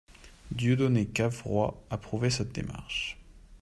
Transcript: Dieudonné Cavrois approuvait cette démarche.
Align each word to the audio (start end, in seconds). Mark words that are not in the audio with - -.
Dieudonné 0.49 1.05
Cavrois 1.11 1.79
approuvait 1.91 2.31
cette 2.31 2.51
démarche. 2.53 3.19